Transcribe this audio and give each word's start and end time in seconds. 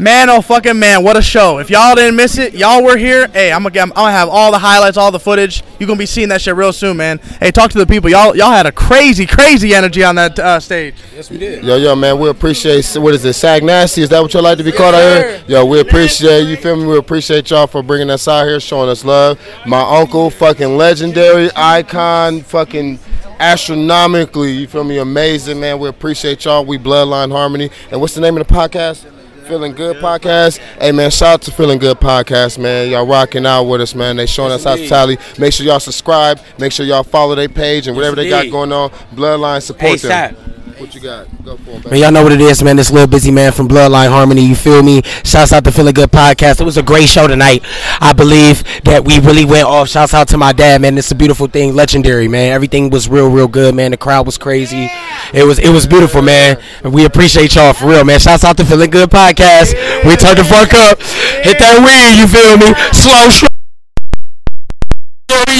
Man, 0.00 0.30
oh 0.30 0.40
fucking 0.40 0.78
man, 0.78 1.04
what 1.04 1.18
a 1.18 1.20
show! 1.20 1.58
If 1.58 1.68
y'all 1.68 1.94
didn't 1.94 2.16
miss 2.16 2.38
it, 2.38 2.54
y'all 2.54 2.82
were 2.82 2.96
here. 2.96 3.26
Hey, 3.28 3.52
I'm 3.52 3.62
gonna, 3.62 3.80
I'm 3.82 3.90
gonna 3.90 4.10
have 4.10 4.30
all 4.30 4.50
the 4.50 4.58
highlights, 4.58 4.96
all 4.96 5.10
the 5.10 5.20
footage. 5.20 5.62
You're 5.78 5.88
gonna 5.88 5.98
be 5.98 6.06
seeing 6.06 6.30
that 6.30 6.40
shit 6.40 6.56
real 6.56 6.72
soon, 6.72 6.96
man. 6.96 7.18
Hey, 7.18 7.50
talk 7.50 7.70
to 7.72 7.78
the 7.78 7.86
people. 7.86 8.08
Y'all, 8.08 8.34
y'all 8.34 8.50
had 8.50 8.64
a 8.64 8.72
crazy, 8.72 9.26
crazy 9.26 9.74
energy 9.74 10.02
on 10.02 10.14
that 10.14 10.38
uh, 10.38 10.58
stage. 10.58 10.94
Yes, 11.14 11.28
we 11.28 11.36
did. 11.36 11.62
Yo, 11.62 11.76
yo, 11.76 11.94
man, 11.94 12.18
we 12.18 12.30
appreciate 12.30 12.90
what 12.94 13.12
is 13.12 13.26
it, 13.26 13.34
Sag 13.34 13.62
Nasty? 13.62 14.00
Is 14.00 14.08
that 14.08 14.22
what 14.22 14.32
y'all 14.32 14.42
like 14.42 14.56
to 14.56 14.64
be 14.64 14.72
called 14.72 14.94
out 14.94 15.22
here? 15.22 15.42
Yo, 15.46 15.66
we 15.66 15.80
appreciate 15.80 16.44
you. 16.44 16.56
Feel 16.56 16.76
me? 16.76 16.86
We 16.86 16.96
appreciate 16.96 17.50
y'all 17.50 17.66
for 17.66 17.82
bringing 17.82 18.08
us 18.08 18.26
out 18.26 18.46
here, 18.46 18.58
showing 18.58 18.88
us 18.88 19.04
love. 19.04 19.38
My 19.66 19.82
uncle, 19.82 20.30
fucking 20.30 20.78
legendary 20.78 21.50
icon, 21.54 22.40
fucking 22.40 22.98
astronomically, 23.38 24.52
you 24.52 24.66
feel 24.66 24.82
me? 24.82 24.96
Amazing, 24.96 25.60
man. 25.60 25.78
We 25.78 25.88
appreciate 25.88 26.46
y'all. 26.46 26.64
We 26.64 26.78
Bloodline 26.78 27.30
Harmony. 27.30 27.68
And 27.90 28.00
what's 28.00 28.14
the 28.14 28.22
name 28.22 28.38
of 28.38 28.48
the 28.48 28.54
podcast? 28.54 29.19
Feeling 29.50 29.72
Good 29.72 29.96
Podcast. 29.96 30.58
Hey 30.80 30.92
man, 30.92 31.10
shout 31.10 31.28
out 31.34 31.42
to 31.42 31.50
Feeling 31.50 31.80
Good 31.80 31.98
Podcast, 31.98 32.56
man. 32.56 32.88
Y'all 32.88 33.04
rocking 33.04 33.44
out 33.44 33.64
with 33.64 33.80
us, 33.80 33.96
man. 33.96 34.14
They 34.14 34.26
showing 34.26 34.52
us 34.52 34.62
hospitality. 34.62 35.20
Make 35.40 35.52
sure 35.52 35.66
y'all 35.66 35.80
subscribe. 35.80 36.38
Make 36.60 36.70
sure 36.70 36.86
y'all 36.86 37.02
follow 37.02 37.34
their 37.34 37.48
page 37.48 37.88
and 37.88 37.96
whatever 37.96 38.14
they 38.14 38.28
got 38.28 38.48
going 38.48 38.70
on. 38.70 38.90
Bloodline 39.12 39.60
support 39.60 39.94
ASAP. 39.94 40.36
them. 40.36 40.49
What 40.80 40.94
you 40.94 41.00
got? 41.02 41.44
Go 41.44 41.58
for 41.58 41.72
it, 41.72 41.90
Man, 41.90 42.00
y'all 42.00 42.10
know 42.10 42.22
what 42.22 42.32
it 42.32 42.40
is, 42.40 42.62
man. 42.62 42.76
This 42.76 42.90
little 42.90 43.06
busy 43.06 43.30
man 43.30 43.52
from 43.52 43.68
Bloodline 43.68 44.08
Harmony. 44.08 44.46
You 44.46 44.54
feel 44.54 44.82
me? 44.82 45.02
Shouts 45.24 45.52
out 45.52 45.62
to 45.64 45.72
Feeling 45.72 45.92
Good 45.92 46.10
Podcast. 46.10 46.58
It 46.58 46.64
was 46.64 46.78
a 46.78 46.82
great 46.82 47.06
show 47.06 47.28
tonight. 47.28 47.62
I 48.00 48.14
believe 48.14 48.64
that 48.84 49.04
we 49.04 49.20
really 49.20 49.44
went 49.44 49.64
off. 49.64 49.90
Shouts 49.90 50.14
out 50.14 50.28
to 50.28 50.38
my 50.38 50.54
dad, 50.54 50.80
man. 50.80 50.96
It's 50.96 51.10
a 51.10 51.14
beautiful 51.14 51.48
thing, 51.48 51.74
legendary, 51.74 52.28
man. 52.28 52.54
Everything 52.54 52.88
was 52.88 53.10
real, 53.10 53.28
real 53.28 53.46
good, 53.46 53.74
man. 53.74 53.90
The 53.90 53.98
crowd 53.98 54.24
was 54.24 54.38
crazy. 54.38 54.88
It 55.34 55.44
was, 55.44 55.58
it 55.58 55.68
was 55.68 55.86
beautiful, 55.86 56.22
man. 56.22 56.58
And 56.82 56.94
we 56.94 57.04
appreciate 57.04 57.54
y'all 57.56 57.74
for 57.74 57.86
real, 57.86 58.04
man. 58.04 58.18
Shouts 58.18 58.44
out 58.44 58.56
to 58.56 58.64
Feeling 58.64 58.88
Good 58.88 59.10
Podcast. 59.10 59.74
We 60.06 60.16
turn 60.16 60.36
the 60.36 60.44
fuck 60.44 60.72
up, 60.72 60.98
hit 61.44 61.58
that 61.58 61.76
weed. 61.84 62.16
You 62.16 62.26
feel 62.26 62.56
me? 62.56 62.72
Slow, 62.94 63.28
slow. 63.28 63.48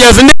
As 0.03 0.17
a 0.17 0.40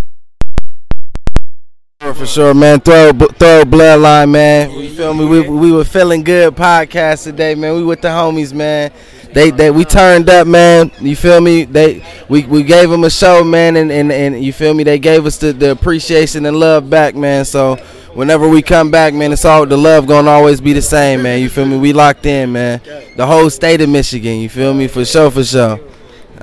for 2.13 2.25
sure, 2.25 2.53
man. 2.53 2.79
Throw, 2.79 3.11
throw 3.11 3.63
bloodline, 3.63 4.31
man. 4.31 4.71
You 4.71 4.89
feel 4.89 5.13
me? 5.13 5.25
We, 5.25 5.47
we 5.49 5.71
were 5.71 5.83
feeling 5.83 6.23
good 6.23 6.55
podcast 6.55 7.23
today, 7.23 7.55
man. 7.55 7.75
We 7.75 7.83
with 7.83 8.01
the 8.01 8.09
homies, 8.09 8.53
man. 8.53 8.91
They, 9.33 9.51
they 9.51 9.71
we 9.71 9.85
turned 9.85 10.29
up, 10.29 10.47
man. 10.47 10.91
You 10.99 11.15
feel 11.15 11.39
me? 11.39 11.63
They 11.63 12.05
we, 12.27 12.45
we 12.45 12.63
gave 12.63 12.89
them 12.89 13.03
a 13.03 13.09
show, 13.09 13.43
man, 13.43 13.75
and, 13.77 13.91
and, 13.91 14.11
and 14.11 14.43
you 14.43 14.51
feel 14.53 14.73
me? 14.73 14.83
They 14.83 14.99
gave 14.99 15.25
us 15.25 15.37
the, 15.37 15.53
the 15.53 15.71
appreciation 15.71 16.45
and 16.45 16.57
love 16.57 16.89
back, 16.89 17.15
man. 17.15 17.45
So 17.45 17.75
whenever 18.13 18.47
we 18.47 18.61
come 18.61 18.91
back, 18.91 19.13
man, 19.13 19.31
it's 19.31 19.45
all 19.45 19.65
the 19.65 19.77
love 19.77 20.07
gonna 20.07 20.29
always 20.29 20.59
be 20.59 20.73
the 20.73 20.81
same, 20.81 21.23
man. 21.23 21.39
You 21.39 21.49
feel 21.49 21.65
me? 21.65 21.77
We 21.77 21.93
locked 21.93 22.25
in, 22.25 22.51
man. 22.51 22.81
The 23.15 23.25
whole 23.25 23.49
state 23.49 23.81
of 23.81 23.89
Michigan, 23.89 24.39
you 24.39 24.49
feel 24.49 24.73
me? 24.73 24.87
For 24.87 25.05
sure, 25.05 25.31
for 25.31 25.43
sure. 25.43 25.79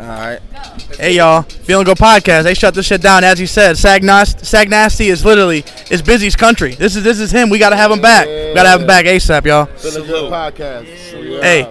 All 0.00 0.04
right. 0.06 0.38
Hey 0.98 1.16
y'all, 1.16 1.42
Feeling 1.42 1.84
Good 1.84 1.96
Podcast. 1.98 2.44
They 2.44 2.54
shut 2.54 2.74
this 2.74 2.86
shit 2.86 3.00
down, 3.02 3.24
as 3.24 3.40
you 3.40 3.46
said. 3.46 3.76
Sag, 3.76 4.02
Nas- 4.02 4.36
Sag 4.42 4.70
Nasty 4.70 5.08
is 5.08 5.24
literally 5.24 5.58
is 5.90 6.02
Bizzy's 6.02 6.36
country. 6.36 6.74
This 6.74 6.96
is 6.96 7.02
this 7.02 7.18
is 7.20 7.30
him. 7.30 7.50
We 7.50 7.58
gotta 7.58 7.76
have 7.76 7.90
him 7.90 8.00
back. 8.00 8.26
We 8.26 8.54
gotta 8.54 8.68
have 8.68 8.80
him 8.82 8.86
back 8.86 9.04
ASAP, 9.06 9.44
y'all. 9.46 9.66
Feeling 9.66 10.06
Good 10.06 10.32
Podcast. 10.32 10.84
Hey, 11.42 11.66